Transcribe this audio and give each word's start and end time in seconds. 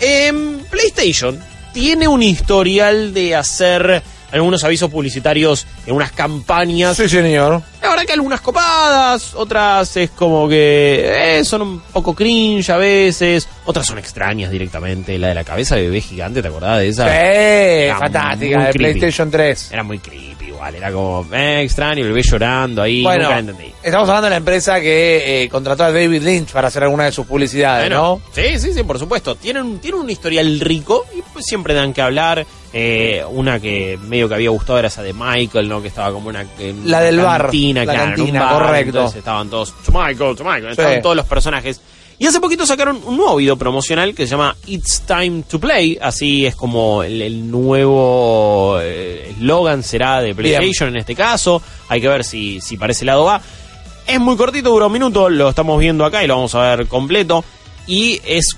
em, 0.00 0.58
PlayStation 0.70 1.38
tiene 1.72 2.08
un 2.08 2.22
historial 2.22 3.14
de 3.14 3.36
hacer 3.36 4.02
algunos 4.32 4.62
avisos 4.64 4.90
publicitarios 4.90 5.66
en 5.86 5.94
unas 5.94 6.12
campañas. 6.12 6.96
Sí, 6.96 7.08
señor. 7.08 7.62
La 7.82 7.90
verdad 7.90 8.04
que 8.04 8.12
algunas 8.12 8.40
copadas, 8.40 9.34
otras 9.34 9.96
es 9.96 10.10
como 10.10 10.48
que 10.48 11.38
eh, 11.38 11.44
son 11.44 11.62
un 11.62 11.80
poco 11.80 12.14
cringe 12.14 12.70
a 12.70 12.76
veces, 12.76 13.48
otras 13.64 13.86
son 13.86 13.98
extrañas 13.98 14.50
directamente. 14.50 15.18
La 15.18 15.28
de 15.28 15.34
la 15.34 15.44
cabeza 15.44 15.76
de 15.76 15.82
bebé 15.82 16.00
gigante, 16.00 16.42
¿te 16.42 16.48
acordás 16.48 16.78
de 16.78 16.88
esa? 16.88 17.04
Sí, 17.06 17.10
Era 17.12 17.98
fantástica, 17.98 18.58
de 18.58 18.70
creepy. 18.72 18.78
PlayStation 18.78 19.30
3. 19.30 19.72
Era 19.72 19.82
muy 19.82 19.98
creepy 19.98 20.39
igual, 20.60 20.74
era 20.74 20.92
como 20.92 21.26
eh, 21.32 21.62
extraño, 21.62 22.02
el 22.02 22.08
bebé 22.08 22.22
llorando 22.22 22.82
ahí, 22.82 23.02
Bueno, 23.02 23.24
nunca 23.24 23.38
entendí. 23.38 23.72
estamos 23.82 24.08
hablando 24.08 24.26
de 24.26 24.30
la 24.30 24.36
empresa 24.36 24.80
que 24.80 25.44
eh, 25.44 25.48
contrató 25.48 25.84
a 25.84 25.92
David 25.92 26.22
Lynch 26.22 26.52
para 26.52 26.68
hacer 26.68 26.82
alguna 26.82 27.04
de 27.04 27.12
sus 27.12 27.26
publicidades, 27.26 27.88
Bueno, 27.88 28.20
¿no? 28.26 28.32
Sí, 28.34 28.58
sí, 28.58 28.72
sí, 28.74 28.82
por 28.82 28.98
supuesto. 28.98 29.34
Tienen, 29.36 29.78
tienen 29.78 30.00
un 30.02 30.10
historial 30.10 30.60
rico 30.60 31.06
y 31.16 31.22
pues 31.32 31.46
siempre 31.46 31.72
dan 31.74 31.92
que 31.94 32.02
hablar. 32.02 32.46
Eh, 32.72 33.24
una 33.30 33.58
que 33.58 33.98
medio 34.06 34.28
que 34.28 34.34
había 34.34 34.50
gustado 34.50 34.78
era 34.78 34.86
esa 34.88 35.02
de 35.02 35.12
Michael, 35.12 35.68
¿no? 35.68 35.82
Que 35.82 35.88
estaba 35.88 36.12
como 36.12 36.28
una, 36.28 36.42
en 36.58 36.88
La 36.88 36.98
una 36.98 37.00
del 37.00 37.16
bar, 37.20 37.50
la 37.52 37.82
claro, 37.84 37.98
cantina, 38.14 38.44
bar, 38.44 38.62
correcto. 38.66 39.12
estaban 39.16 39.50
todos, 39.50 39.74
to 39.84 39.90
Michael, 39.90 40.36
to 40.36 40.44
Michael, 40.44 40.68
estaban 40.70 40.94
Sí. 40.96 41.02
todos 41.02 41.16
los 41.16 41.26
personajes. 41.26 41.80
Y 42.20 42.26
hace 42.26 42.38
poquito 42.38 42.66
sacaron 42.66 43.00
un 43.06 43.16
nuevo 43.16 43.36
video 43.36 43.56
promocional 43.56 44.14
que 44.14 44.26
se 44.26 44.32
llama 44.32 44.54
It's 44.66 45.00
Time 45.06 45.42
to 45.48 45.58
Play. 45.58 45.96
Así 46.02 46.44
es 46.44 46.54
como 46.54 47.02
el, 47.02 47.22
el 47.22 47.50
nuevo 47.50 48.78
eh, 48.78 49.30
eslogan 49.30 49.82
será 49.82 50.20
de 50.20 50.34
PlayStation 50.34 50.90
en 50.90 50.98
este 50.98 51.14
caso. 51.14 51.62
Hay 51.88 51.98
que 52.02 52.08
ver 52.08 52.22
si, 52.22 52.60
si 52.60 52.76
para 52.76 52.92
ese 52.92 53.06
lado 53.06 53.24
va. 53.24 53.40
Es 54.06 54.20
muy 54.20 54.36
cortito, 54.36 54.68
dura 54.68 54.86
un 54.88 54.92
minuto, 54.92 55.30
lo 55.30 55.48
estamos 55.48 55.80
viendo 55.80 56.04
acá 56.04 56.22
y 56.22 56.26
lo 56.26 56.34
vamos 56.36 56.54
a 56.54 56.76
ver 56.76 56.86
completo. 56.88 57.42
Y 57.86 58.20
es 58.26 58.54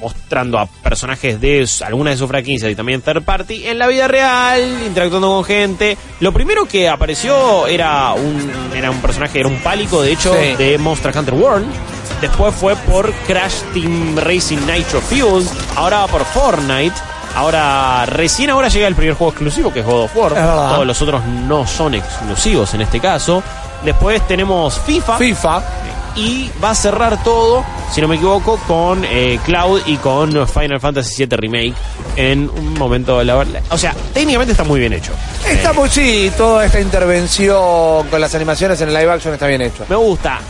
mostrando 0.00 0.58
a 0.58 0.64
personajes 0.66 1.38
de 1.38 1.68
algunas 1.84 2.14
de 2.14 2.18
sus 2.18 2.28
franquicias 2.28 2.70
y 2.72 2.74
también 2.74 3.02
third 3.02 3.24
party 3.24 3.66
en 3.66 3.78
la 3.78 3.88
vida 3.88 4.08
real, 4.08 4.62
interactuando 4.86 5.28
con 5.28 5.44
gente. 5.44 5.98
Lo 6.20 6.32
primero 6.32 6.64
que 6.64 6.88
apareció 6.88 7.66
era 7.66 8.14
un, 8.14 8.50
era 8.74 8.90
un 8.90 9.02
personaje, 9.02 9.40
era 9.40 9.48
un 9.48 9.58
pálico, 9.58 10.00
de 10.00 10.12
hecho, 10.12 10.32
Sí. 10.34 10.54
de 10.56 10.78
Monster 10.78 11.14
Hunter 11.14 11.34
World. 11.34 11.66
Después 12.26 12.52
fue 12.56 12.74
por 12.74 13.12
Crash 13.28 13.60
Team 13.72 14.16
Racing 14.16 14.58
Nitro 14.66 15.00
Fuel. 15.00 15.46
Ahora 15.76 15.98
va 16.00 16.06
por 16.08 16.24
Fortnite. 16.24 16.94
Ahora, 17.36 18.04
recién 18.06 18.50
ahora 18.50 18.66
llega 18.66 18.88
el 18.88 18.96
primer 18.96 19.14
juego 19.14 19.30
exclusivo, 19.30 19.72
que 19.72 19.78
es 19.80 19.86
God 19.86 20.04
of 20.06 20.16
War. 20.16 20.34
Todos 20.34 20.84
los 20.86 21.00
otros 21.02 21.24
no 21.24 21.64
son 21.68 21.94
exclusivos 21.94 22.74
en 22.74 22.80
este 22.80 22.98
caso. 22.98 23.44
Después 23.84 24.26
tenemos 24.26 24.76
FIFA. 24.80 25.18
FIFA. 25.18 25.62
Y 26.16 26.50
va 26.64 26.70
a 26.70 26.74
cerrar 26.74 27.22
todo, 27.22 27.62
si 27.92 28.00
no 28.00 28.08
me 28.08 28.16
equivoco, 28.16 28.56
con 28.66 29.04
eh, 29.04 29.38
Cloud 29.44 29.82
y 29.86 29.96
con 29.98 30.48
Final 30.48 30.80
Fantasy 30.80 31.26
VII 31.26 31.36
Remake 31.36 31.74
en 32.16 32.48
un 32.50 32.74
momento. 32.74 33.22
La, 33.22 33.36
verdad- 33.36 33.60
o 33.70 33.78
sea, 33.78 33.94
técnicamente 34.12 34.50
está 34.52 34.64
muy 34.64 34.80
bien 34.80 34.94
hecho. 34.94 35.12
Está 35.46 35.72
muy 35.74 35.88
sí, 35.90 36.32
toda 36.36 36.64
esta 36.66 36.80
intervención 36.80 38.08
con 38.08 38.20
las 38.20 38.34
animaciones 38.34 38.80
en 38.80 38.88
el 38.88 38.94
live 38.94 39.12
action 39.12 39.34
está 39.34 39.46
bien 39.46 39.60
hecho. 39.62 39.84
Me 39.88 39.94
gusta. 39.96 40.40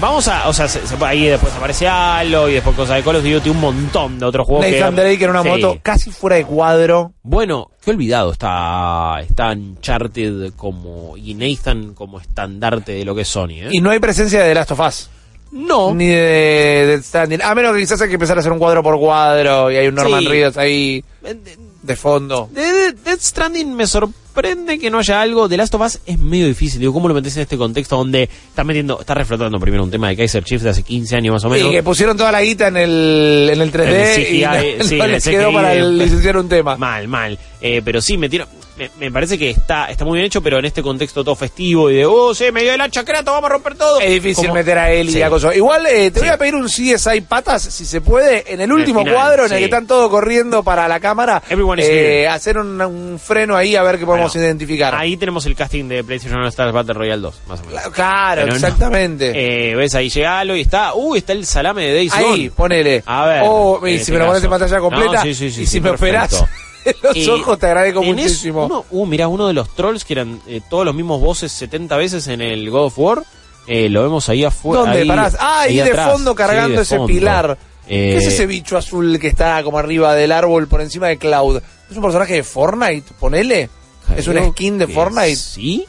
Vamos 0.00 0.26
a, 0.26 0.48
o 0.48 0.52
sea, 0.52 0.66
se- 0.66 0.84
se- 0.86 1.04
ahí 1.04 1.26
después 1.26 1.52
aparece 1.54 1.86
Halo 1.86 2.48
y 2.48 2.54
después 2.54 2.74
cosas 2.74 2.96
de 2.96 3.02
Call 3.02 3.16
of 3.16 3.24
Duty, 3.24 3.50
un 3.50 3.60
montón 3.60 4.18
de 4.18 4.26
otros 4.26 4.46
juegos. 4.46 4.66
Nathan 4.66 4.94
que, 4.96 5.00
Drake 5.00 5.24
en 5.24 5.30
una 5.30 5.42
Sí. 5.42 5.48
moto 5.48 5.78
casi 5.82 6.10
fuera 6.10 6.36
de 6.36 6.44
cuadro. 6.44 7.12
Bueno, 7.22 7.70
qué 7.84 7.92
olvidado 7.92 8.32
está, 8.32 9.20
está 9.20 9.52
Uncharted 9.52 10.54
como, 10.56 11.16
y 11.16 11.34
Nathan 11.34 11.94
como 11.94 12.18
estandarte 12.18 12.92
de 12.92 13.04
lo 13.04 13.14
que 13.14 13.22
es 13.22 13.28
Sony, 13.28 13.50
¿eh? 13.62 13.68
Y 13.70 13.80
no 13.80 13.90
hay 13.90 14.00
presencia 14.00 14.40
de 14.42 14.48
The 14.48 14.54
Last 14.54 14.70
of 14.72 14.80
Us. 14.80 15.10
no, 15.52 15.94
Ni 15.94 16.06
de 16.08 16.84
Death 16.88 17.04
Standing. 17.04 17.42
A 17.42 17.54
menos 17.54 17.74
que 17.74 17.80
quizás 17.80 18.00
hay 18.00 18.08
que 18.08 18.14
empezar 18.14 18.36
a 18.38 18.40
hacer 18.40 18.50
un 18.52 18.58
cuadro 18.58 18.82
por 18.82 18.98
cuadro 18.98 19.70
y 19.70 19.76
hay 19.76 19.86
un 19.86 19.94
Norman 19.94 20.20
Sí. 20.22 20.26
Reedus 20.28 20.56
ahí 20.56 21.04
de- 21.20 21.36
de 21.82 21.96
fondo. 21.96 22.48
De 22.50 22.62
de- 22.72 22.92
Death 22.92 23.20
Stranding 23.20 23.74
me 23.74 23.86
sorprende 23.86 24.21
que 24.32 24.90
no 24.90 24.98
haya 24.98 25.20
algo. 25.20 25.48
The 25.48 25.56
Last 25.56 25.74
of 25.74 25.82
Us 25.82 25.98
es 26.06 26.18
medio 26.18 26.46
difícil. 26.46 26.80
Digo, 26.80 26.92
¿cómo 26.92 27.08
lo 27.08 27.14
metes 27.14 27.36
en 27.36 27.42
este 27.42 27.56
contexto 27.56 27.96
donde 27.96 28.22
está 28.24 28.64
metiendo, 28.64 28.98
está 29.00 29.14
reflotando 29.14 29.58
primero 29.60 29.84
un 29.84 29.90
tema 29.90 30.08
de 30.08 30.16
Kaiser 30.16 30.42
Chiefs 30.44 30.64
de 30.64 30.70
hace 30.70 30.82
15 30.82 31.16
años 31.16 31.32
más 31.34 31.44
o 31.44 31.48
menos? 31.50 31.68
Y 31.68 31.70
que 31.72 31.82
pusieron 31.82 32.16
toda 32.16 32.32
la 32.32 32.42
guita 32.42 32.68
en 32.68 32.76
el, 32.76 33.50
en 33.52 33.60
el 33.60 33.72
3D 33.72 33.86
En 33.86 33.94
el 33.94 34.24
CGI, 34.24 34.36
y 34.36 34.42
no, 34.78 34.84
sí, 34.84 34.96
no 34.96 35.04
en 35.04 35.10
el 35.10 35.12
les 35.12 35.24
quedó 35.24 35.52
para 35.52 35.68
de- 35.70 35.82
licenciar 35.92 36.36
un 36.36 36.48
tema. 36.48 36.76
Mal, 36.76 37.08
mal. 37.08 37.38
Eh, 37.60 37.82
pero 37.84 38.00
sí, 38.00 38.16
metieron, 38.16 38.48
me, 38.76 38.90
me 38.98 39.10
parece 39.12 39.38
que 39.38 39.50
está, 39.50 39.86
está 39.90 40.04
muy 40.04 40.14
bien 40.16 40.26
hecho, 40.26 40.42
pero 40.42 40.58
en 40.58 40.64
este 40.64 40.82
contexto 40.82 41.22
todo 41.24 41.36
festivo 41.36 41.90
y 41.90 41.96
de, 41.96 42.06
oh, 42.06 42.34
sí, 42.34 42.50
me 42.52 42.62
dio 42.62 42.72
el 42.74 42.80
hacha 42.80 43.04
Kratos, 43.04 43.26
vamos 43.34 43.50
a 43.50 43.52
romper 43.52 43.74
todo. 43.76 44.00
Es 44.00 44.10
difícil 44.10 44.52
meter 44.52 44.78
a 44.78 44.90
él 44.90 45.08
y 45.08 45.12
Sí. 45.12 45.22
a 45.22 45.28
cosas. 45.30 45.54
Igual 45.56 45.86
eh, 45.86 46.10
te 46.10 46.20
Sí. 46.20 46.26
voy 46.26 46.34
a 46.34 46.38
pedir 46.38 46.54
un 46.54 46.66
CSI 46.68 47.20
patas, 47.22 47.62
si 47.62 47.84
se 47.84 48.00
puede, 48.00 48.52
en 48.52 48.60
el 48.60 48.72
último 48.72 49.00
final, 49.00 49.14
cuadro 49.14 49.46
en 49.46 49.52
el 49.52 49.58
que 49.58 49.64
están 49.64 49.86
todos 49.86 50.08
corriendo 50.10 50.62
para 50.62 50.88
la 50.88 51.00
cámara. 51.00 51.42
Eh, 51.78 52.26
hacer 52.28 52.58
un, 52.58 52.80
un 52.80 53.18
freno 53.18 53.56
ahí 53.56 53.76
a 53.76 53.82
ver 53.82 53.98
qué 53.98 54.06
podemos 54.06 54.32
Bueno, 54.32 54.46
identificar. 54.46 54.94
Ahí 54.94 55.16
tenemos 55.16 55.44
el 55.46 55.54
casting 55.54 55.88
de 55.88 56.02
PlayStation 56.04 56.40
All 56.40 56.48
Stars 56.48 56.72
Battle 56.72 56.94
Royale 56.94 57.20
2, 57.22 57.40
más 57.48 57.60
o 57.60 57.64
menos. 57.66 57.82
Claro, 57.92 58.42
Pero 58.42 58.46
no. 58.48 58.54
exactamente. 58.54 59.32
Eh, 59.70 59.74
ves 59.74 59.94
ahí 59.94 60.08
llega 60.08 60.38
Halo 60.40 60.56
y 60.56 60.62
está, 60.62 60.94
uy, 60.94 61.18
está 61.18 61.32
el 61.32 61.44
salame 61.46 61.86
de 61.86 61.94
Days 61.94 62.12
ahí, 62.14 62.50
ponele. 62.50 63.02
A 63.06 63.26
ver, 63.26 63.42
Oh, 63.44 63.80
y 63.86 63.94
en 63.94 64.04
si 64.04 64.12
me 64.12 64.18
lo 64.18 64.26
pones 64.26 64.42
en 64.44 64.50
pantalla 64.50 64.78
completa. 64.80 65.12
No, 65.12 65.22
sí, 65.22 65.34
sí, 65.34 65.50
sí, 65.50 65.62
y 65.62 65.66
si 65.66 65.80
me 65.80 65.90
operás 65.90 66.44
los 67.02 67.28
ojos, 67.28 67.58
te 67.58 67.66
agradezco 67.66 68.02
muchísimo. 68.02 68.66
Uno, 68.66 68.84
uh, 68.90 69.06
mirá, 69.06 69.28
uno 69.28 69.46
de 69.46 69.52
los 69.54 69.74
trolls 69.74 70.04
que 70.04 70.14
eran 70.14 70.40
eh, 70.46 70.60
todos 70.68 70.84
los 70.84 70.94
mismos 70.94 71.20
voces 71.20 71.52
70 71.52 71.96
veces 71.96 72.26
en 72.28 72.40
el 72.40 72.68
God 72.70 72.86
of 72.86 72.98
War. 72.98 73.22
eh, 73.66 73.88
lo 73.88 74.02
vemos 74.02 74.28
ahí 74.28 74.44
afuera. 74.44 74.82
¿Dónde? 74.82 75.02
ahí- 75.02 75.08
Parás. 75.08 75.36
Ah, 75.38 75.60
ahí, 75.62 75.76
de 75.76 75.82
atrás. 75.82 76.12
fondo 76.12 76.34
cargando 76.34 76.68
Sí, 76.70 76.76
de 76.76 76.82
ese 76.82 76.96
fondo. 76.96 77.06
pilar. 77.12 77.58
Eh, 77.88 78.12
¿Qué 78.12 78.18
es 78.18 78.26
ese 78.34 78.46
bicho 78.46 78.76
azul 78.76 79.18
que 79.20 79.28
está 79.28 79.62
como 79.62 79.78
arriba 79.78 80.14
del 80.14 80.32
árbol 80.32 80.66
por 80.68 80.80
encima 80.80 81.08
de 81.08 81.18
Cloud? 81.18 81.60
¿Es 81.90 81.96
un 81.96 82.02
personaje 82.02 82.34
de 82.34 82.42
Fortnite? 82.42 83.12
Ponele. 83.18 83.68
¿Es 84.16 84.26
creo 84.26 84.50
skin 84.52 84.78
de 84.78 84.86
Fortnite? 84.88 85.36
Sí. 85.36 85.84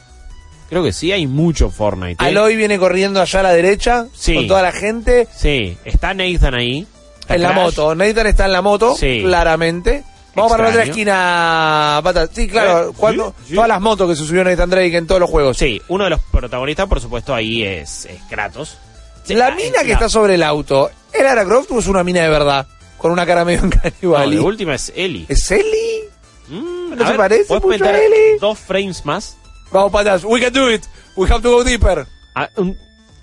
Creo 0.68 0.82
que 0.82 0.92
sí, 0.92 1.12
hay 1.12 1.26
mucho 1.26 1.70
Fortnite. 1.70 2.12
¿eh? 2.24 2.28
Aloy 2.28 2.56
viene 2.56 2.78
corriendo 2.78 3.20
allá 3.20 3.40
a 3.40 3.42
la 3.44 3.52
derecha 3.52 4.06
Sí. 4.14 4.34
con 4.34 4.46
toda 4.48 4.62
la 4.62 4.72
gente 4.72 5.28
Sí, 5.36 5.76
está 5.84 6.14
Nathan 6.14 6.54
ahí. 6.54 6.86
está 7.20 7.34
en 7.36 7.42
la 7.42 7.52
moto. 7.52 7.94
Nathan 7.94 8.26
está 8.26 8.46
en 8.46 8.52
la 8.52 8.62
moto, 8.62 8.96
Sí. 8.96 9.20
claramente. 9.22 10.02
Vamos 10.34 10.50
para 10.52 10.64
la 10.64 10.70
otra 10.70 10.82
esquina, 10.84 12.00
Pata. 12.02 12.28
Sí, 12.32 12.48
claro. 12.48 12.90
Eh, 12.90 12.92
cuando, 12.96 13.34
sí, 13.42 13.48
sí. 13.50 13.54
Todas 13.54 13.68
las 13.68 13.80
motos 13.80 14.08
que 14.08 14.16
se 14.16 14.24
subió 14.26 14.42
Nathan 14.44 14.70
Drake 14.70 14.96
en 14.96 15.06
todos 15.06 15.20
los 15.20 15.30
juegos. 15.30 15.56
Sí, 15.56 15.80
uno 15.88 16.04
de 16.04 16.10
los 16.10 16.20
protagonistas, 16.20 16.86
por 16.88 17.00
supuesto, 17.00 17.34
ahí 17.34 17.62
es, 17.62 18.06
es 18.06 18.20
Kratos. 18.28 18.78
Sí, 19.24 19.34
la 19.34 19.48
ah, 19.48 19.54
mina 19.54 19.78
es 19.80 19.84
que 19.86 19.92
está 19.92 20.08
sobre 20.08 20.34
el 20.34 20.42
auto, 20.42 20.90
¿es 21.12 21.22
Lara 21.22 21.44
Croft 21.44 21.70
o 21.70 21.78
es 21.78 21.86
una 21.86 22.04
mina 22.04 22.22
de 22.22 22.28
verdad? 22.28 22.66
Con 22.98 23.10
una 23.12 23.24
cara 23.26 23.44
medio 23.44 23.60
en 23.60 23.70
No, 23.70 23.76
canibali. 23.80 24.36
la 24.36 24.42
última 24.42 24.74
es 24.74 24.92
Ellie. 24.94 25.26
¿Es 25.28 25.50
Ellie? 25.50 26.08
Mm, 26.48 26.90
¿No 26.90 26.94
a 26.94 26.98
se 26.98 27.04
ver, 27.04 27.16
parece 27.16 27.44
¿puedes 27.58 27.80
mucho 27.80 27.84
a 27.84 27.98
Ellie? 27.98 28.38
dos 28.40 28.58
frames 28.58 29.04
más? 29.06 29.36
Vamos, 29.72 29.92
patas. 29.92 30.24
We 30.24 30.40
can 30.40 30.52
do 30.52 30.70
it. 30.70 30.84
We 31.16 31.28
have 31.30 31.40
to 31.42 31.50
go 31.50 31.64
deeper. 31.64 32.06
Ah, 32.34 32.48
un- 32.56 32.76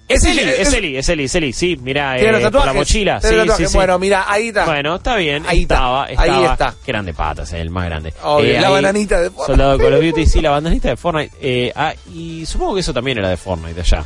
es 0.07 0.23
Eli, 0.25 0.39
es- 0.41 0.73
Eli, 0.73 0.97
es 0.97 1.07
Eli, 1.09 1.23
es 1.25 1.35
Eli, 1.35 1.53
sí, 1.53 1.77
mira, 1.81 2.17
los 2.17 2.43
eh, 2.43 2.51
por 2.51 2.65
la 2.65 2.73
mochila, 2.73 3.21
sí, 3.21 3.29
sí, 3.57 3.65
sí. 3.67 3.73
Bueno, 3.75 3.97
mira, 3.97 4.25
ahí 4.27 4.49
está. 4.49 4.65
Bueno, 4.65 4.95
está 4.95 5.15
bien, 5.15 5.43
Ahí 5.47 5.61
está, 5.61 5.75
estaba, 5.75 6.03
ahí 6.05 6.13
estaba. 6.17 6.51
está. 6.53 6.75
Grande 6.85 7.13
patas, 7.13 7.53
eh, 7.53 7.61
el 7.61 7.69
más 7.69 7.85
grande. 7.85 8.13
Obvio, 8.23 8.59
la 8.59 8.67
ahí, 8.67 8.73
bananita 8.73 9.21
de 9.21 9.29
Fortnite. 9.29 9.45
Soldado 9.47 9.77
Call 9.77 9.93
of 9.93 10.01
Duty, 10.03 10.25
sí, 10.25 10.41
la 10.41 10.49
bananita 10.51 10.89
de 10.89 10.97
Fortnite. 10.97 11.35
Eh, 11.41 11.71
ah, 11.75 11.93
y 12.13 12.45
supongo 12.45 12.73
que 12.75 12.81
eso 12.81 12.93
también 12.93 13.17
era 13.19 13.29
de 13.29 13.37
Fortnite 13.37 13.79
allá. 13.79 14.03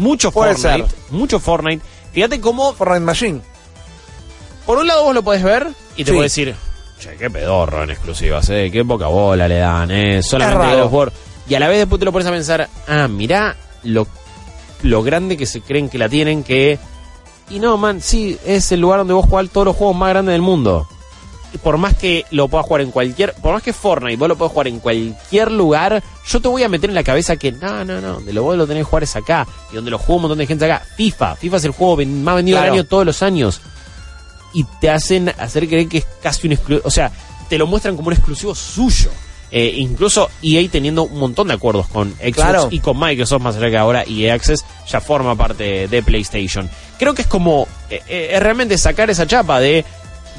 Mucho 0.00 0.30
Puede 0.30 0.54
Fortnite, 0.54 0.88
ser. 0.88 0.98
mucho 1.10 1.40
Fortnite. 1.40 1.82
Fíjate 2.12 2.40
cómo, 2.40 2.72
Fortnite 2.72 3.00
Machine. 3.04 3.40
por 4.66 4.78
un 4.78 4.86
lado 4.86 5.02
vos 5.04 5.14
lo 5.14 5.22
podés 5.22 5.42
ver 5.42 5.66
y 5.96 6.04
te 6.04 6.10
Sí. 6.10 6.16
puedes 6.16 6.32
decir, 6.32 6.54
che, 7.00 7.16
qué 7.16 7.30
pedorro 7.30 7.82
en 7.84 7.90
exclusivas, 7.90 8.48
eh, 8.50 8.68
qué 8.72 8.84
poca 8.84 9.06
bola 9.06 9.48
le 9.48 9.58
dan, 9.58 9.90
eh, 9.90 10.22
solamente 10.22 10.80
of 10.82 10.92
War. 10.92 11.12
Y 11.48 11.54
a 11.54 11.60
la 11.60 11.68
vez 11.68 11.78
después 11.78 11.98
te 11.98 12.04
lo 12.04 12.12
pones 12.12 12.28
a 12.28 12.30
pensar, 12.30 12.68
ah, 12.86 13.08
mirá 13.08 13.56
lo, 13.84 14.06
lo 14.82 15.02
grande 15.02 15.36
que 15.36 15.46
se 15.46 15.60
creen 15.60 15.88
que 15.88 15.98
la 15.98 16.08
tienen 16.08 16.42
que... 16.44 16.78
Y 17.50 17.60
no, 17.60 17.76
man, 17.78 18.00
sí, 18.02 18.38
es 18.44 18.70
el 18.72 18.80
lugar 18.80 18.98
donde 19.00 19.14
vos 19.14 19.26
jugás 19.26 19.48
todos 19.50 19.66
los 19.66 19.76
juegos 19.76 19.96
más 19.96 20.10
grandes 20.10 20.32
del 20.32 20.42
mundo. 20.42 20.86
Y 21.54 21.56
por 21.56 21.78
más 21.78 21.94
que 21.96 22.26
lo 22.30 22.46
puedas 22.48 22.66
jugar 22.66 22.82
en 22.82 22.90
cualquier... 22.90 23.32
Por 23.34 23.54
más 23.54 23.62
que 23.62 23.72
Fortnite 23.72 24.16
vos 24.18 24.28
lo 24.28 24.36
puedes 24.36 24.52
jugar 24.52 24.68
en 24.68 24.80
cualquier 24.80 25.50
lugar, 25.50 26.02
yo 26.26 26.40
te 26.40 26.48
voy 26.48 26.62
a 26.62 26.68
meter 26.68 26.90
en 26.90 26.94
la 26.94 27.02
cabeza 27.02 27.36
que 27.36 27.52
no, 27.52 27.84
no, 27.86 28.00
no, 28.02 28.14
donde 28.14 28.32
lo 28.34 28.42
vos 28.42 28.56
lo 28.56 28.66
tenés 28.66 28.82
que 28.82 28.90
jugar 28.90 29.02
es 29.04 29.16
acá. 29.16 29.46
Y 29.72 29.76
donde 29.76 29.90
lo 29.90 29.98
juega 29.98 30.16
un 30.16 30.22
montón 30.22 30.38
de 30.38 30.46
gente 30.46 30.66
acá. 30.70 30.84
FIFA. 30.96 31.36
FIFA 31.36 31.56
es 31.56 31.64
el 31.64 31.70
juego 31.70 31.96
ven- 31.96 32.22
más 32.22 32.36
vendido 32.36 32.58
Claro. 32.58 32.72
del 32.72 32.80
año 32.80 32.88
todos 32.88 33.06
los 33.06 33.22
años. 33.22 33.62
Y 34.52 34.64
te 34.80 34.90
hacen 34.90 35.30
hacer 35.38 35.66
creer 35.68 35.88
que 35.88 35.98
es 35.98 36.06
casi 36.22 36.46
un 36.46 36.52
exclusivo... 36.52 36.86
O 36.86 36.90
sea, 36.90 37.10
te 37.48 37.56
lo 37.56 37.66
muestran 37.66 37.96
como 37.96 38.08
un 38.08 38.14
exclusivo 38.14 38.54
suyo. 38.54 39.08
Eh, 39.50 39.72
incluso 39.76 40.28
EA 40.42 40.68
teniendo 40.70 41.04
un 41.04 41.18
montón 41.18 41.48
de 41.48 41.54
acuerdos 41.54 41.86
con 41.88 42.12
Xbox 42.14 42.34
Claro. 42.34 42.68
y 42.70 42.80
con 42.80 42.98
Microsoft, 43.00 43.40
más 43.42 43.56
allá 43.56 43.70
que 43.70 43.78
ahora 43.78 44.04
EA 44.06 44.34
Access 44.34 44.64
ya 44.86 45.00
forma 45.00 45.34
parte 45.36 45.88
de 45.88 46.02
PlayStation. 46.02 46.68
Creo 46.98 47.14
que 47.14 47.22
es 47.22 47.28
como, 47.28 47.66
eh, 47.88 48.02
eh, 48.08 48.38
realmente 48.40 48.76
sacar 48.76 49.08
esa 49.08 49.26
chapa 49.26 49.58
de, 49.60 49.84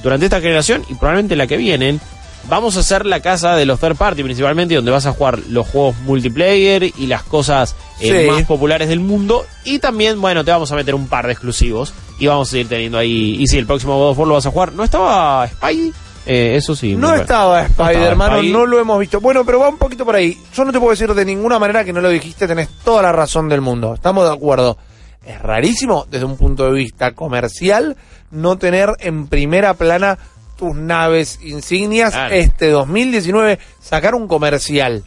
durante 0.04 0.26
esta 0.26 0.40
generación 0.42 0.84
y 0.90 0.94
probablemente 0.94 1.36
la 1.36 1.48
que 1.48 1.58
vienen, 1.58 2.00
vamos 2.48 2.78
a 2.78 2.82
hacer 2.82 3.06
la 3.06 3.20
casa 3.20 3.56
de 3.56 3.66
los 3.66 3.80
third 3.80 3.96
party 3.96 4.22
principalmente, 4.24 4.76
donde 4.76 4.92
vas 4.92 5.06
a 5.08 5.12
jugar 5.14 5.40
los 5.50 5.68
juegos 5.68 5.98
multiplayer 6.02 6.84
y 6.84 7.08
las 7.08 7.24
cosas 7.24 7.76
eh, 8.00 8.26
Sí. 8.26 8.32
más 8.32 8.44
populares 8.46 8.90
del 8.90 9.00
mundo. 9.00 9.46
Y 9.66 9.80
también, 9.80 10.22
bueno, 10.22 10.44
te 10.46 10.52
vamos 10.52 10.72
a 10.72 10.76
meter 10.76 10.94
un 10.96 11.08
par 11.08 11.26
de 11.26 11.34
exclusivos 11.34 11.94
Y 12.20 12.28
vamos 12.28 12.50
a 12.50 12.52
seguir 12.52 12.68
teniendo 12.68 12.98
ahí. 12.98 13.38
Y 13.40 13.48
si 13.48 13.58
el 13.58 13.66
próximo 13.66 13.98
God 13.98 14.10
of 14.12 14.20
War 14.20 14.28
lo 14.28 14.34
vas 14.36 14.46
a 14.46 14.52
jugar. 14.52 14.74
¿No 14.74 14.84
estaba 14.84 15.48
Spy? 15.48 15.94
Eh, 16.32 16.56
eso 16.58 16.76
sí. 16.76 16.96
No 16.96 17.16
estaba 17.16 17.64
Spider-Man, 17.64 18.52
no 18.52 18.68
lo 18.68 18.80
hemos 18.80 19.00
visto. 19.00 19.20
Bueno, 19.20 19.44
pero 19.44 19.60
va 19.60 19.70
un 19.70 19.80
poquito 19.80 20.06
por 20.06 20.16
ahí. 20.16 20.38
Yo 20.54 20.64
no 20.64 20.72
te 20.72 20.78
puedo 20.78 20.92
decir 20.92 21.12
de 21.12 21.26
ninguna 21.26 21.58
manera 21.58 21.84
que 21.84 21.92
no 21.92 22.02
lo 22.02 22.10
dijiste, 22.10 22.48
tenés 22.48 22.70
toda 22.84 23.02
la 23.02 23.12
razón 23.12 23.50
del 23.50 23.62
mundo. 23.62 23.96
Estamos 23.96 24.28
de 24.28 24.36
acuerdo. 24.36 24.78
Es 25.26 25.42
rarísimo, 25.42 26.06
desde 26.08 26.26
un 26.26 26.38
punto 26.38 26.66
de 26.66 26.74
vista 26.74 27.14
comercial, 27.14 27.98
no 28.30 28.60
tener 28.60 28.92
en 29.00 29.28
primera 29.28 29.74
plana 29.74 30.20
tus 30.56 30.76
naves 30.76 31.40
insignias. 31.42 32.12
Claro. 32.12 32.36
Este 32.36 32.70
2019, 32.70 33.58
sacar 33.82 34.14
un 34.14 34.28
comercial 34.28 35.04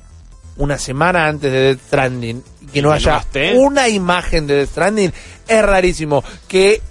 una 0.57 0.77
semana 0.77 1.29
antes 1.29 1.53
de 1.53 1.61
Death 1.61 1.81
Stranding 1.87 2.43
y 2.63 2.67
que 2.67 2.83
no 2.83 2.91
haya 2.91 3.25
una 3.55 3.89
imagen 3.89 4.49
de 4.49 4.57
Death 4.57 4.71
Stranding 4.71 5.13
es 5.47 5.63
rarísimo. 5.63 6.25
Que 6.49 6.83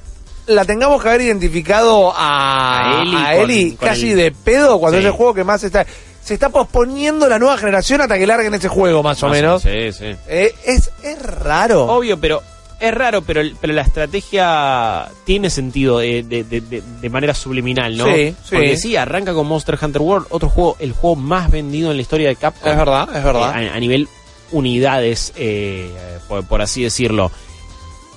la 0.48 0.66
tengamos 0.66 1.02
que 1.02 1.10
haber 1.10 1.22
identificado 1.22 2.14
a, 2.16 3.00
A 3.00 3.02
Eli 3.04 3.16
a 3.16 3.32
con- 3.42 3.50
Eli 3.52 3.72
con 3.76 3.88
casi 3.88 4.14
de 4.14 4.32
pedo 4.32 4.80
cuando 4.80 4.98
Sí. 4.98 5.04
es 5.04 5.08
el 5.08 5.12
juego 5.18 5.34
que 5.34 5.44
más 5.44 5.64
está. 5.64 5.86
Se 6.24 6.36
está 6.36 6.50
posponiendo 6.50 7.28
la 7.28 7.40
nueva 7.40 7.58
generación 7.58 8.02
hasta 8.02 8.18
que 8.18 8.28
larguen 8.28 8.54
ese 8.54 8.68
juego, 8.68 9.02
más 9.02 9.22
o 9.24 9.28
Más 9.28 9.36
menos. 9.38 9.62
Sí, 9.64 9.92
sí. 9.92 10.16
Eh, 10.28 10.54
es, 10.66 10.92
es 11.04 11.22
raro. 11.22 11.86
Obvio, 11.86 12.20
pero 12.20 12.42
es 12.80 12.94
raro, 12.94 13.22
pero, 13.24 13.42
pero 13.60 13.74
la 13.74 13.82
estrategia 13.82 15.08
tiene 15.26 15.50
sentido 15.50 15.98
de, 16.00 16.22
de- 16.24 16.44
de- 16.44 16.62
de- 16.62 16.82
de 17.02 17.10
manera 17.10 17.34
subliminal, 17.34 17.98
¿no? 17.98 18.06
Sí, 18.06 18.36
sí. 18.44 18.56
Porque 18.56 18.78
sí, 18.78 18.96
arranca 18.96 19.34
con 19.34 19.48
Monster 19.48 19.78
Hunter 19.82 20.02
World, 20.02 20.28
otro 20.30 20.50
juego, 20.50 20.78
el 20.80 20.92
juego 20.94 21.16
más 21.16 21.50
vendido 21.50 21.90
en 21.92 21.98
la 21.98 22.02
historia 22.04 22.30
de 22.30 22.36
Capcom. 22.36 22.70
Es 22.72 22.78
verdad, 22.78 23.08
es 23.16 23.24
verdad. 23.24 23.62
Eh, 23.64 23.70
a, 23.70 23.76
a 23.76 23.80
nivel 23.80 24.08
unidades, 24.52 25.34
eh, 25.36 25.90
por, 26.28 26.46
por 26.46 26.62
así 26.62 26.84
decirlo. 26.84 27.32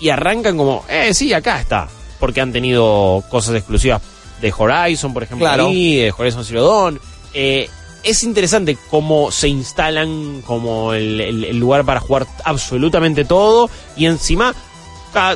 Y 0.00 0.10
arrancan 0.10 0.56
como, 0.56 0.84
eh, 0.88 1.14
sí, 1.14 1.32
acá 1.32 1.60
está. 1.60 1.88
Porque 2.24 2.40
han 2.40 2.52
tenido 2.52 3.22
cosas 3.30 3.54
exclusivas 3.56 4.00
de 4.40 4.50
Horizon, 4.56 5.12
por 5.12 5.22
ejemplo, 5.24 5.46
Claro. 5.46 5.66
ahí, 5.66 5.96
de 5.96 6.14
Horizon 6.16 6.42
Zero 6.42 6.66
Dawn. 6.66 7.00
Eh, 7.34 7.68
es 8.02 8.22
interesante 8.24 8.78
cómo 8.90 9.30
se 9.30 9.48
instalan 9.48 10.42
como 10.46 10.94
el, 10.94 11.20
el- 11.20 11.44
el 11.44 11.58
lugar 11.58 11.84
para 11.84 12.00
jugar 12.00 12.26
absolutamente 12.44 13.24
todo. 13.26 13.68
Y 13.96 14.06
encima, 14.06 14.54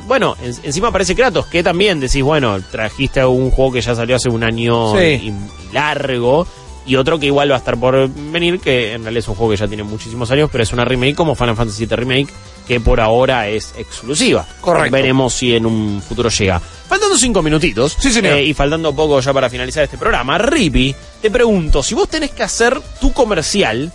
bueno, 0.07 0.35
en- 0.43 0.57
encima 0.63 0.89
aparece 0.89 1.15
Kratos, 1.15 1.47
que 1.47 1.63
también 1.63 2.01
decís, 2.01 2.23
bueno, 2.23 2.59
trajiste 2.71 3.23
un 3.25 3.51
juego 3.51 3.73
que 3.73 3.81
ya 3.83 3.95
salió 3.95 4.17
hace 4.17 4.31
un 4.31 4.43
año 4.45 4.93
Sí. 4.99 5.05
y- 5.05 5.29
y 5.29 5.35
largo. 5.73 6.47
Y 6.89 6.97
otro 6.97 7.19
que 7.19 7.27
igual 7.27 7.51
va 7.51 7.57
a 7.57 7.59
estar 7.59 7.77
por 7.79 8.09
venir, 8.09 8.59
que 8.61 8.95
en 8.95 9.03
realidad 9.03 9.19
es 9.21 9.29
un 9.29 9.35
juego 9.37 9.51
que 9.53 9.59
ya 9.59 9.69
tiene 9.69 9.83
muchísimos 9.83 10.31
años, 10.31 10.49
pero 10.51 10.65
es 10.65 10.73
una 10.73 10.85
remake 10.85 11.15
como 11.15 11.35
Final 11.35 11.55
Fantasy 11.55 11.85
VII 11.87 11.97
Remake, 11.97 12.29
que 12.67 12.81
por 12.81 12.99
ahora 13.01 13.47
es 13.47 13.75
exclusiva. 13.77 14.47
Correcto. 14.61 14.91
Veremos 14.93 15.35
si 15.35 15.55
en 15.55 15.67
un 15.67 16.03
futuro 16.07 16.31
llega. 16.31 16.59
Faltando 16.61 17.19
cinco 17.19 17.43
minutitos, 17.43 17.95
Sí, 18.01 18.11
señor. 18.11 18.39
eh, 18.39 18.45
y 18.45 18.55
faltando 18.55 18.95
poco 18.97 19.21
ya 19.21 19.33
para 19.35 19.51
finalizar 19.51 19.85
este 19.85 19.99
programa, 19.99 20.39
Rippy, 20.39 20.95
te 21.21 21.31
pregunto, 21.31 21.83
si 21.83 21.95
vos 21.95 22.09
tenés 22.09 22.31
que 22.31 22.43
hacer 22.43 22.81
tu 23.01 23.13
comercial, 23.13 23.93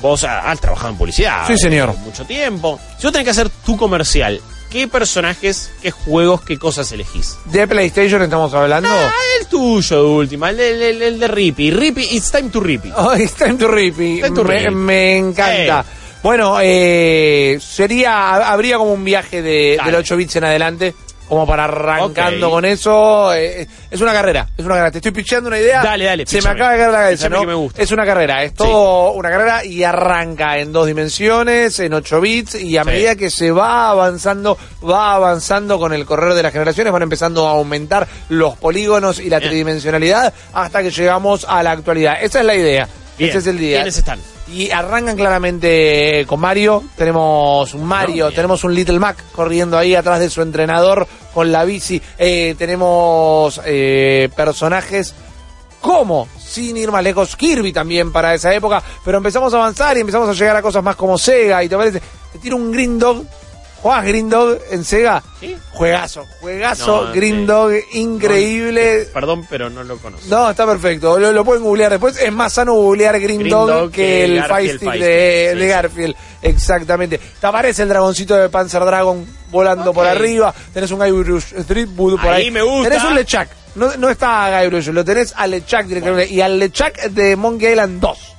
vos 0.00 0.24
ah, 0.24 0.50
has 0.50 0.60
trabajado 0.60 0.90
en 0.90 0.96
publicidad. 0.98 1.46
Sí, 1.46 1.56
señor. 1.56 1.96
Mucho 1.98 2.24
tiempo. 2.24 2.80
Si 2.98 3.04
vos 3.04 3.12
tenés 3.12 3.24
que 3.24 3.30
hacer 3.30 3.48
tu 3.64 3.76
comercial, 3.76 4.40
¿qué 4.72 4.88
personajes, 4.88 5.70
qué 5.82 5.90
juegos, 5.90 6.40
qué 6.42 6.58
cosas 6.58 6.90
elegís? 6.92 7.36
De 7.44 7.68
PlayStation 7.68 8.22
estamos 8.22 8.52
hablando. 8.54 8.88
Ah, 8.90 9.12
el 9.40 9.46
tuyo 9.46 9.96
de 10.02 10.08
última, 10.08 10.50
el, 10.50 10.56
de- 10.56 10.90
el- 10.90 11.02
el 11.02 11.20
de 11.20 11.28
Rippy. 11.28 11.70
Rippy, 11.70 12.02
it's 12.10 12.30
time 12.32 12.48
to 12.50 12.60
Rippy. 12.60 12.90
Oh, 12.96 13.12
it's 13.14 13.34
time 13.34 13.56
to 13.58 13.68
Rippy. 13.68 14.20
Time 14.22 14.34
to 14.34 14.44
me, 14.44 14.58
Rippy. 14.58 14.74
me 14.74 15.16
encanta. 15.18 15.84
Bueno, 16.22 16.58
eh, 16.62 17.58
sería, 17.60 18.36
habría 18.50 18.78
como 18.78 18.92
un 18.92 19.04
viaje 19.04 19.42
de, 19.42 19.74
Dale. 19.76 19.90
del 19.90 20.00
8 20.00 20.16
bits 20.16 20.36
en 20.36 20.44
adelante, 20.44 20.94
como 21.28 21.46
para 21.46 21.64
arrancando 21.64 22.50
con 22.50 22.64
eso. 22.64 23.32
eh, 23.34 23.66
es 23.90 24.00
una 24.00 24.12
carrera, 24.12 24.48
es 24.56 24.64
una 24.64 24.74
carrera. 24.74 24.90
Te 24.90 24.98
estoy 24.98 25.12
picheando 25.12 25.48
una 25.48 25.58
idea. 25.58 25.82
Dale, 25.82 26.04
dale, 26.04 26.26
Se 26.26 26.42
me 26.42 26.50
acaba 26.50 26.72
de 26.72 26.78
caer 26.78 26.90
la 26.90 26.98
cabeza, 26.98 27.28
¿no? 27.28 27.40
que 27.40 27.46
me 27.46 27.54
gusta. 27.54 27.82
Es 27.82 27.90
una 27.90 28.04
carrera, 28.04 28.42
es 28.44 28.54
todo 28.54 29.12
una 29.12 29.30
carrera 29.30 29.64
y 29.64 29.82
arranca 29.84 30.58
en 30.58 30.72
dos 30.72 30.86
dimensiones, 30.86 31.78
en 31.80 31.94
8 31.94 32.20
bits, 32.20 32.54
y 32.56 32.76
a 32.76 32.82
Sí. 32.84 32.90
medida 32.90 33.16
que 33.16 33.30
se 33.30 33.50
va 33.50 33.88
avanzando, 33.90 34.58
va 34.88 35.14
avanzando 35.14 35.78
con 35.78 35.92
el 35.92 36.04
correr 36.04 36.34
de 36.34 36.42
las 36.42 36.52
generaciones, 36.52 36.92
van 36.92 37.02
empezando 37.02 37.46
a 37.48 37.52
aumentar 37.52 38.06
los 38.28 38.56
polígonos 38.58 39.18
y 39.18 39.30
la 39.30 39.38
Bien. 39.38 39.50
tridimensionalidad 39.50 40.32
hasta 40.52 40.82
que 40.82 40.90
llegamos 40.90 41.46
a 41.48 41.62
la 41.62 41.70
actualidad. 41.72 42.16
Esa 42.22 42.40
es 42.40 42.44
la 42.46 42.54
idea. 42.54 42.88
Bien. 43.18 43.30
Ese 43.30 43.38
es 43.38 43.46
el 43.46 43.58
día. 43.58 43.76
¿Quiénes 43.78 43.96
están? 43.98 44.18
Y 44.48 44.70
arrancan 44.70 45.16
claramente 45.16 46.24
con 46.26 46.40
Mario. 46.40 46.82
Tenemos 46.96 47.72
un 47.74 47.84
Mario, 47.84 48.26
No, 48.26 48.32
tenemos 48.32 48.64
un 48.64 48.74
Little 48.74 48.98
Mac 48.98 49.16
corriendo 49.32 49.78
ahí 49.78 49.94
atrás 49.94 50.20
de 50.20 50.28
su 50.28 50.42
entrenador 50.42 51.06
con 51.32 51.52
la 51.52 51.64
bici. 51.64 52.02
Eh, 52.18 52.54
tenemos 52.58 53.60
eh, 53.64 54.28
personajes 54.34 55.14
como, 55.80 56.28
sin 56.38 56.76
ir 56.76 56.92
más 56.92 57.02
lejos, 57.02 57.34
Kirby 57.34 57.72
también 57.72 58.12
para 58.12 58.34
esa 58.34 58.54
época. 58.54 58.82
Pero 59.04 59.18
empezamos 59.18 59.52
a 59.54 59.56
avanzar 59.56 59.96
y 59.96 60.00
empezamos 60.00 60.28
a 60.28 60.32
llegar 60.32 60.56
a 60.56 60.62
cosas 60.62 60.82
más 60.82 60.96
como 60.96 61.18
Sega. 61.18 61.62
Y 61.64 61.68
te 61.68 61.76
parece, 61.76 62.00
te 62.32 62.38
tiro 62.38 62.56
un 62.56 62.72
Green 62.72 62.98
Dog. 62.98 63.24
¿Jugás 63.82 64.04
Green 64.06 64.30
Dog 64.30 64.58
en 64.70 64.84
Sega? 64.84 65.20
Sí. 65.40 65.56
Juegazo, 65.72 66.24
juegazo, 66.40 67.06
No, 67.06 67.12
Green 67.12 67.40
sí. 67.40 67.46
Dog, 67.46 67.72
increíble. 67.92 69.08
Perdón, 69.12 69.44
pero 69.50 69.68
no 69.70 69.82
lo 69.82 69.98
conozco. 69.98 70.24
No, 70.28 70.50
está 70.50 70.64
perfecto. 70.66 71.18
Lo, 71.18 71.32
lo 71.32 71.44
pueden 71.44 71.64
googlear 71.64 71.90
después. 71.90 72.16
Es 72.16 72.32
más 72.32 72.52
sano 72.52 72.74
googlear 72.74 73.18
Green, 73.20 73.40
Green 73.40 73.50
Dog, 73.50 73.68
Dog 73.68 73.90
que, 73.90 74.24
el 74.24 74.44
Fight 74.44 74.80
de, 74.80 75.50
sí, 75.52 75.58
de. 75.58 75.66
Garfield. 75.66 76.14
Exactamente. 76.42 77.18
Te 77.40 77.46
aparece 77.46 77.82
el 77.82 77.88
dragoncito 77.88 78.36
de 78.36 78.48
Panzer 78.48 78.84
Dragon 78.84 79.26
volando 79.50 79.92
por 79.92 80.06
arriba. 80.06 80.54
Tenés 80.72 80.90
un 80.92 81.00
Guybrush 81.00 81.64
Threepwood 81.66 82.20
por 82.20 82.30
Ahí 82.30 82.44
ahí. 82.44 82.50
me 82.50 82.62
gusta. 82.62 82.88
Tenés 82.88 83.04
un 83.04 83.14
Lechak. 83.16 83.48
No, 83.74 83.96
no 83.96 84.10
está 84.10 84.60
Guybrush, 84.62 84.88
lo 84.88 85.04
tenés 85.04 85.32
a 85.36 85.46
Lechak 85.46 85.86
directamente. 85.86 86.32
Y 86.32 86.40
al 86.40 86.58
Lechak 86.58 87.02
de 87.10 87.34
Monkey 87.36 87.70
Island 87.70 88.00
2. 88.00 88.31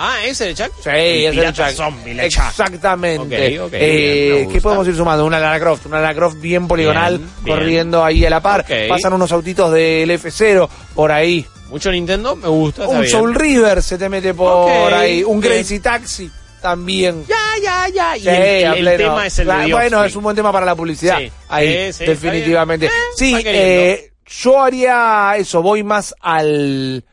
Ah, 0.00 0.18
¿ese 0.24 0.46
de 0.46 0.54
Chuck? 0.54 0.70
Sí, 0.80 0.90
el 0.90 1.24
es 1.26 1.30
el 1.32 1.36
Lechak. 1.40 1.72
zombie, 1.74 2.14
Lechak. 2.14 2.50
Exactamente. 2.50 3.46
Eh, 3.72 4.32
bien, 4.36 4.50
¿Qué 4.52 4.60
podemos 4.60 4.86
ir 4.86 4.94
sumando? 4.96 5.26
Una 5.26 5.40
Lara 5.40 5.58
Croft. 5.58 5.86
Una 5.86 6.00
Lara 6.00 6.14
Croft 6.14 6.40
bien 6.40 6.68
poligonal, 6.68 7.18
Bien, 7.18 7.30
bien. 7.44 7.56
corriendo 7.56 8.04
ahí 8.04 8.24
a 8.24 8.30
la 8.30 8.40
par. 8.40 8.64
Pasan 8.88 9.12
unos 9.14 9.32
autitos 9.32 9.72
del 9.72 10.08
F0 10.10 10.68
por 10.94 11.10
ahí. 11.10 11.44
Mucho 11.70 11.90
Nintendo, 11.90 12.36
me 12.36 12.46
gusta. 12.48 12.86
Un. 12.86 13.06
Soul 13.08 13.34
River 13.34 13.82
se 13.82 13.98
te 13.98 14.08
mete 14.08 14.34
por 14.34 14.94
ahí. 14.94 15.22
Un. 15.24 15.40
Crazy 15.40 15.80
Taxi 15.80 16.30
también. 16.62 17.24
Ya, 17.26 17.36
ya, 17.62 17.88
ya. 17.88 18.16
Y 18.16 18.20
Sí, 18.20 18.28
el, 18.28 18.78
el- 18.78 18.88
el 18.88 18.96
tema 18.98 19.26
es 19.26 19.38
el 19.40 19.46
de 19.48 19.52
The 19.66 19.72
Bueno, 19.72 20.04
es 20.04 20.14
un 20.16 20.22
buen 20.22 20.36
tema 20.36 20.52
para 20.52 20.64
la 20.64 20.74
publicidad. 20.76 21.18
Sí. 21.18 21.30
Ahí, 21.48 21.90
definitivamente. 21.98 22.86
Eh, 22.86 22.90
sí, 23.16 23.36
eh, 23.44 24.12
yo 24.26 24.62
haría 24.62 25.34
eso. 25.36 25.60
Voy 25.60 25.82
más 25.82 26.14
al 26.20 27.04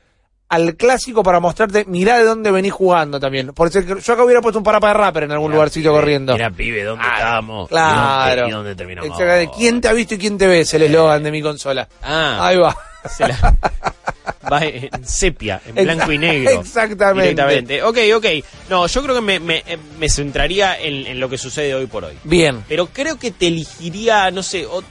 al 0.47 0.75
clásico 0.75 1.23
para 1.23 1.39
mostrarte, 1.39 1.85
mirá 1.85 2.17
de 2.17 2.23
dónde 2.23 2.51
venís 2.51 2.71
jugando 2.71 3.19
también. 3.19 3.47
Por 3.53 3.67
eso 3.67 3.79
yo 3.81 4.13
acá 4.13 4.23
hubiera 4.23 4.41
puesto 4.41 4.59
un 4.59 4.63
parapa 4.63 4.89
de 4.89 4.93
rapper 4.93 5.23
en 5.23 5.31
algún 5.31 5.51
lugarcito 5.51 5.89
pibe, 5.89 5.99
corriendo. 5.99 6.33
Mira, 6.33 6.49
pibe, 6.51 6.83
¿dónde 6.83 7.03
Ah, 7.05 7.15
estamos? 7.17 7.69
Claro. 7.69 8.47
¿Y 8.47 8.51
dónde, 8.51 8.75
terminamos? 8.75 9.09
Exactamente. 9.11 9.53
¿Quién 9.57 9.81
te 9.81 9.87
ha 9.87 9.93
visto 9.93 10.13
y 10.13 10.17
quién 10.17 10.37
te 10.37 10.47
ve? 10.47 10.61
Es 10.61 10.73
el 10.73 10.83
eslogan 10.83 11.23
de 11.23 11.31
mi 11.31 11.41
consola. 11.41 11.87
Ah, 12.03 12.39
Ahí 12.47 12.57
va. 12.57 12.75
se 13.09 13.27
la- 13.27 13.55
va 14.51 14.63
en 14.65 15.03
sepia, 15.05 15.59
en 15.65 15.75
blanco 15.83 16.11
y 16.11 16.17
negro. 16.19 16.61
Exactamente. 16.61 17.29
Directamente. 17.31 17.83
Ok, 17.83 17.97
ok. 18.15 18.25
No, 18.69 18.85
yo 18.85 19.01
creo 19.03 19.15
que 19.15 19.21
me, 19.21 19.39
me, 19.39 19.63
eh, 19.65 19.77
me 19.99 20.07
centraría 20.09 20.79
en, 20.79 21.07
en 21.07 21.19
lo 21.19 21.27
que 21.27 21.37
sucede 21.39 21.73
hoy 21.73 21.87
por 21.87 22.05
hoy. 22.05 22.13
Bien. 22.23 22.63
Pero 22.67 22.85
creo 22.87 23.17
que 23.17 23.31
te 23.31 23.47
elegiría, 23.47 24.29
no 24.29 24.43
sé, 24.43 24.67
ot- 24.67 24.83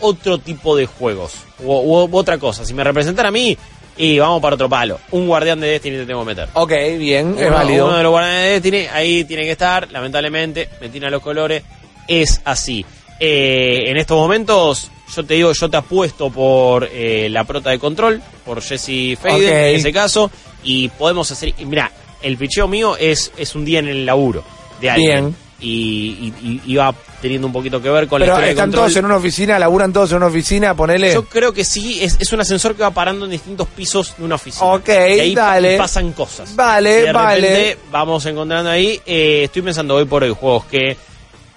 otro 0.00 0.38
tipo 0.38 0.76
de 0.76 0.84
juegos. 0.86 1.32
O, 1.64 2.04
u 2.04 2.16
otra 2.16 2.36
cosa. 2.38 2.64
Si 2.66 2.74
me 2.74 2.84
representara 2.84 3.28
a 3.28 3.32
mí, 3.32 3.56
y 4.00 4.18
vamos 4.18 4.40
para 4.40 4.54
otro 4.54 4.68
palo. 4.68 4.98
Un 5.10 5.26
guardián 5.26 5.60
de 5.60 5.68
Destiny 5.68 5.98
te 5.98 6.06
tengo 6.06 6.20
que 6.20 6.26
meter. 6.26 6.48
Ok, 6.54 6.72
bien, 6.98 7.36
es 7.38 7.50
válido. 7.50 7.86
Uno 7.86 7.98
de 7.98 8.02
los 8.02 8.10
guardianes 8.10 8.44
de 8.44 8.50
Destiny, 8.52 8.86
ahí 8.92 9.24
tiene 9.24 9.42
que 9.42 9.52
estar, 9.52 9.90
lamentablemente, 9.92 10.70
me 10.80 10.88
tiran 10.88 11.10
los 11.10 11.22
colores, 11.22 11.62
es 12.08 12.40
así. 12.44 12.84
Eh, 13.18 13.90
en 13.90 13.98
estos 13.98 14.16
momentos, 14.16 14.90
yo 15.14 15.24
te 15.24 15.34
digo, 15.34 15.52
yo 15.52 15.68
te 15.68 15.76
apuesto 15.76 16.30
por 16.30 16.88
eh, 16.90 17.28
la 17.30 17.44
prota 17.44 17.70
de 17.70 17.78
control, 17.78 18.22
por 18.44 18.62
Jesse 18.62 19.18
Faden, 19.20 19.54
en 19.54 19.76
ese 19.76 19.92
caso, 19.92 20.30
y 20.64 20.88
podemos 20.88 21.30
hacer, 21.30 21.52
mira, 21.66 21.92
el 22.22 22.38
picheo 22.38 22.68
mío 22.68 22.96
es, 22.96 23.30
es 23.36 23.54
un 23.54 23.66
día 23.66 23.80
en 23.80 23.88
el 23.88 24.06
laburo 24.06 24.42
de 24.80 24.90
alguien. 24.90 25.24
Bien. 25.24 25.49
Y, 25.62 26.32
y- 26.42 26.60
y- 26.64 26.76
va 26.76 26.94
teniendo 27.20 27.46
un 27.46 27.52
poquito 27.52 27.82
que 27.82 27.90
ver 27.90 28.08
con 28.08 28.18
la 28.18 28.24
Pero 28.24 28.32
historia 28.34 28.46
de 28.46 28.52
están 28.52 28.66
control. 28.70 28.84
todos 28.86 28.96
en 28.96 29.04
una 29.04 29.16
oficina, 29.16 29.58
laburan 29.58 29.92
todos 29.92 30.10
en 30.12 30.16
una 30.16 30.26
oficina, 30.28 30.74
ponele. 30.74 31.12
Yo 31.12 31.26
creo 31.26 31.52
que 31.52 31.64
sí, 31.64 31.98
es, 32.02 32.16
es 32.18 32.32
un 32.32 32.40
ascensor 32.40 32.74
que 32.74 32.82
va 32.82 32.90
parando 32.92 33.26
en 33.26 33.30
distintos 33.32 33.68
pisos 33.68 34.14
de 34.16 34.24
una 34.24 34.36
oficina. 34.36 34.64
Ok, 34.72 34.88
y 34.88 34.92
ahí 35.20 35.34
dale. 35.34 35.76
pasan 35.76 36.12
cosas. 36.12 36.56
Vale, 36.56 37.00
Y 37.00 37.02
de 37.02 37.12
vale. 37.12 37.40
repente 37.42 37.78
vamos 37.90 38.24
encontrando 38.24 38.70
ahí. 38.70 38.98
eh, 39.04 39.42
estoy 39.44 39.60
pensando 39.60 39.96
hoy 39.96 40.06
por 40.06 40.22
hoy 40.22 40.30
juegos 40.30 40.64
que, 40.64 40.96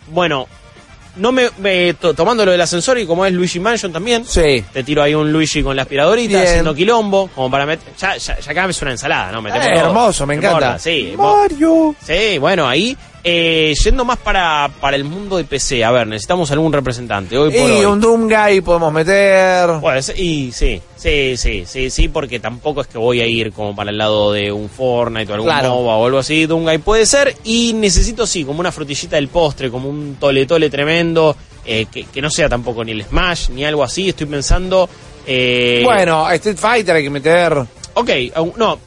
bueno, 0.07 0.47
no 1.15 1.31
me, 1.31 1.49
me- 1.59 1.93
to- 1.93 2.13
tomando 2.13 2.43
lo 2.43 2.51
del 2.51 2.59
ascensor 2.59 2.97
y 2.97 3.05
como 3.05 3.25
es 3.25 3.31
Luigi 3.31 3.59
Mansion 3.61 3.93
también. 3.93 4.25
Sí. 4.25 4.65
Te 4.73 4.83
tiro 4.83 5.01
ahí 5.01 5.13
un 5.15 5.31
Luigi 5.31 5.63
con 5.63 5.77
la 5.77 5.83
aspiradorita, 5.83 6.39
Bien. 6.39 6.43
haciendo 6.49 6.75
quilombo, 6.75 7.29
como 7.33 7.49
para 7.49 7.65
meter. 7.65 7.93
Ya, 7.97 8.17
ya, 8.17 8.37
ya 8.37 8.51
acá 8.51 8.65
es 8.65 8.81
una 8.81 8.91
ensalada, 8.91 9.31
¿no? 9.31 9.41
Metemos 9.41 9.67
Eh, 9.67 9.75
hermoso, 9.79 10.25
me 10.25 10.33
encanta. 10.35 10.77
sí. 10.77 11.13
Mario. 11.15 11.95
Sí, 12.05 12.37
bueno, 12.39 12.67
ahí. 12.67 12.97
Eh, 13.25 13.73
yendo 13.81 14.03
más 14.03 14.17
para, 14.17 14.69
para 14.81 14.97
el 14.97 15.05
mundo 15.05 15.37
de 15.37 15.45
PC, 15.45 15.81
a 15.85 15.91
ver, 15.91 16.05
necesitamos 16.07 16.51
algún 16.51 16.73
representante. 16.73 17.37
Hoy 17.37 17.51
por 17.57 17.69
y 17.69 17.73
hoy. 17.75 17.85
un 17.85 18.01
Doomguy 18.01 18.59
podemos 18.59 18.91
meter. 18.91 19.69
Y 20.17 20.51
sí, 20.51 20.81
sí, 20.97 21.37
sí, 21.37 21.63
sí, 21.65 21.89
sí, 21.89 22.07
porque 22.09 22.41
tampoco 22.41 22.81
es 22.81 22.87
que 22.87 22.97
voy 22.97 23.21
a 23.21 23.25
ir 23.25 23.53
como 23.53 23.73
para 23.73 23.91
el 23.91 23.97
lado 23.97 24.33
de 24.33 24.51
un 24.51 24.69
Fortnite 24.69 25.31
o 25.31 25.35
algún 25.35 25.47
Claro. 25.49 25.69
MOBA 25.69 25.95
o 25.95 26.05
algo 26.05 26.17
así. 26.19 26.45
Doomguy 26.45 26.79
puede 26.79 27.05
ser. 27.05 27.33
Y 27.45 27.71
necesito, 27.73 28.27
sí, 28.27 28.43
como 28.43 28.59
una 28.59 28.73
frutillita 28.73 29.15
del 29.15 29.29
postre, 29.29 29.71
como 29.71 29.87
un 29.89 30.17
tole 30.19 30.45
tole 30.45 30.69
tremendo. 30.69 31.35
eh, 31.65 31.85
que, 31.89 32.03
que 32.03 32.21
no 32.21 32.29
sea 32.29 32.49
tampoco 32.49 32.83
ni 32.83 32.91
el 32.91 33.05
Smash 33.05 33.47
ni 33.51 33.63
algo 33.63 33.85
así. 33.85 34.09
Estoy 34.09 34.27
pensando. 34.27 34.89
Eh, 35.25 35.79
Bueno, 35.85 36.29
Street 36.31 36.57
Fighter 36.57 36.93
hay 36.97 37.03
que 37.03 37.09
meter. 37.09 37.53
Ok, 37.93 38.09
no, 38.57 38.77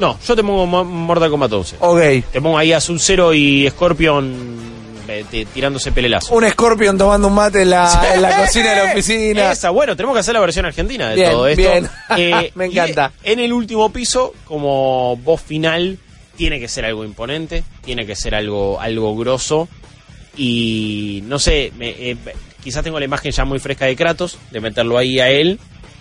no, 0.00 0.18
yo 0.26 0.34
te 0.36 0.42
pongo 0.42 0.66
Mo- 0.66 0.84
Mortal 0.84 1.30
Kombat 1.30 1.52
11. 1.52 1.76
Ok. 1.80 2.00
Te 2.32 2.40
pongo 2.40 2.58
ahí 2.58 2.72
a 2.72 2.80
Sub-Zero 2.80 3.32
y 3.34 3.68
Scorpion 3.70 4.58
eh, 5.08 5.46
tirándose 5.52 5.92
pelelazo. 5.92 6.34
Un 6.34 6.48
Scorpion 6.50 6.96
tomando 6.96 7.28
un 7.28 7.34
mate 7.34 7.62
en 7.62 7.70
la, 7.70 8.10
en 8.14 8.22
la 8.22 8.36
cocina 8.38 8.70
de 8.70 8.76
la 8.76 8.92
oficina. 8.92 9.52
Esa, 9.52 9.70
bueno, 9.70 9.94
tenemos 9.96 10.14
que 10.14 10.20
hacer 10.20 10.34
la 10.34 10.40
versión 10.40 10.66
argentina 10.66 11.10
de 11.10 11.16
Bien, 11.16 11.30
todo 11.30 11.46
esto. 11.48 11.62
Eh, 11.62 11.84
bien. 12.16 12.50
Me 12.54 12.66
y 12.68 12.70
encanta. 12.72 13.12
En 13.22 13.38
el 13.40 13.52
último 13.52 13.90
piso, 13.92 14.34
como 14.44 15.16
voz 15.16 15.40
final, 15.42 15.98
tiene 16.36 16.58
que 16.60 16.68
ser 16.68 16.84
algo 16.84 17.04
imponente, 17.04 17.64
tiene 17.84 18.06
que 18.06 18.16
ser 18.16 18.34
algo, 18.34 18.80
algo 18.80 19.16
grosso. 19.16 19.68
Y 20.36 21.22
no 21.26 21.38
sé, 21.38 21.72
me- 21.76 21.90
eh, 22.10 22.16
quizás 22.62 22.84
tengo 22.84 22.98
la 22.98 23.04
imagen 23.04 23.32
ya 23.32 23.44
muy 23.44 23.58
fresca 23.58 23.86
de 23.86 23.96
Kratos, 23.96 24.38
de 24.50 24.60
meterlo 24.60 24.96
ahí 24.96 25.18
a 25.20 25.28
él. 25.28 25.58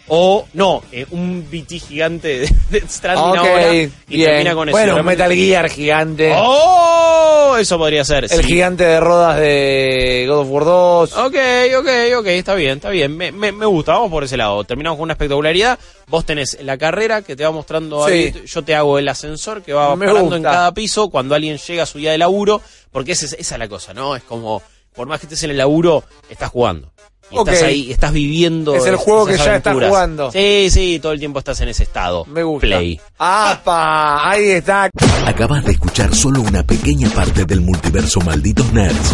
O, 0.10 0.46
no, 0.54 0.82
eh, 0.92 1.06
un 1.12 1.46
BT 1.50 1.80
gigante 1.80 2.40
de, 2.40 2.50
de 2.70 2.88
Stranding 2.88 3.38
ahora. 3.38 3.74
Y 3.76 3.90
bien. 4.08 4.30
termina 4.30 4.56
con 4.56 4.70
eso. 4.70 4.78
bueno, 4.78 4.96
un 4.98 5.06
Metal 5.06 5.32
Gear 5.34 5.70
gigante. 5.70 6.34
¡Oh! 6.36 7.56
Eso 7.60 7.78
podría 7.78 8.04
ser. 8.04 8.24
el 8.26 8.30
sí. 8.30 8.44
gigante 8.44 8.84
de 8.86 9.00
rodas 9.00 9.40
de 9.40 10.26
God 10.28 10.40
of 10.40 10.48
War 10.50 10.66
2. 10.66 11.14
Ok, 11.18 11.36
ok, 11.80 11.88
ok, 12.20 12.26
está 12.28 12.56
bien, 12.56 12.78
está 12.78 12.90
bien. 12.90 13.16
Me, 13.16 13.32
me, 13.32 13.52
me 13.52 13.66
gusta, 13.66 13.94
vamos 13.94 14.10
por 14.12 14.24
ese 14.24 14.38
lado. 14.38 14.64
Terminamos 14.64 14.98
con 14.98 15.04
una 15.04 15.14
espectacularidad. 15.14 15.78
Vos 16.08 16.26
tenés 16.26 16.58
la 16.62 16.78
carrera 16.78 17.22
que 17.22 17.36
te 17.36 17.44
va 17.44 17.52
mostrando 17.52 18.08
Sí. 18.08 18.14
ahí. 18.14 18.44
Yo 18.46 18.64
te 18.64 18.76
hago 18.76 18.98
el 19.00 19.08
ascensor 19.08 19.62
que 19.62 19.74
va 19.74 19.96
Me 19.96 20.08
parando 20.08 20.36
en 20.36 20.44
cada 20.44 20.74
piso 20.74 21.10
cuando 21.10 21.36
alguien 21.36 21.58
llega 21.58 21.84
a 21.84 21.86
su 21.86 21.98
día 21.98 22.12
de 22.12 22.18
laburo. 22.18 22.62
Porque 22.92 23.12
esa 23.12 23.26
es, 23.26 23.34
esa 23.34 23.56
es 23.56 23.60
la 23.60 23.68
cosa, 23.68 23.94
¿no? 23.94 24.16
Es 24.16 24.24
como, 24.24 24.62
por 24.96 25.08
más 25.08 25.20
que 25.20 25.28
estés 25.28 25.44
en 25.44 25.52
el 25.52 25.58
laburo, 25.58 26.04
estás 26.30 26.50
jugando. 26.50 26.92
Y 27.32 27.38
estás 27.38 27.62
ahí, 27.64 27.92
estás 27.92 28.14
viviendo. 28.14 28.76
Es 28.76 28.86
el 28.86 28.96
juego 28.96 29.26
que 29.26 29.38
ya 29.38 29.58
estás 29.58 29.74
jugando. 29.74 30.32
Sí, 30.32 30.70
sí, 30.72 31.00
todo 31.02 31.12
el 31.12 31.20
tiempo 31.20 31.40
estás 31.40 31.60
en 31.62 31.70
ese 31.70 31.84
estado. 31.84 32.26
Me 32.26 32.44
gusta. 32.44 32.68
Play. 32.68 33.00
¡Apa! 33.18 34.30
Ahí 34.30 34.50
está. 34.52 34.90
Acabas 35.26 35.64
de 35.66 35.74
escuchar 35.74 36.14
solo 36.16 36.42
una 36.42 36.64
pequeña 36.64 37.10
parte 37.10 37.46
del 37.46 37.62
multiverso 37.62 38.20
Malditos 38.22 38.72
Nerds. 38.74 39.14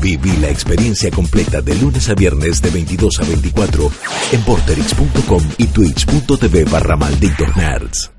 Viví 0.00 0.36
la 0.38 0.48
experiencia 0.48 1.10
completa 1.10 1.60
de 1.60 1.76
lunes 1.76 2.08
a 2.08 2.14
viernes 2.14 2.60
de 2.60 2.70
22 2.70 3.20
a 3.20 3.24
24 3.24 3.90
en 4.32 4.42
porterix.com 4.42 5.42
y 5.58 5.66
twitch.tv 5.66 6.64
barra 6.64 6.96
Malditos 6.96 7.56
Nerds. 7.56 8.10